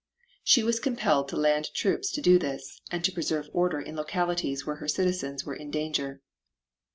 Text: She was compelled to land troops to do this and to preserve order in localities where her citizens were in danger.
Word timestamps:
She 0.43 0.63
was 0.63 0.79
compelled 0.79 1.29
to 1.29 1.37
land 1.37 1.69
troops 1.75 2.11
to 2.13 2.21
do 2.23 2.39
this 2.39 2.81
and 2.89 3.03
to 3.03 3.11
preserve 3.11 3.51
order 3.53 3.79
in 3.79 3.95
localities 3.95 4.65
where 4.65 4.77
her 4.77 4.87
citizens 4.87 5.45
were 5.45 5.53
in 5.53 5.69
danger. 5.69 6.23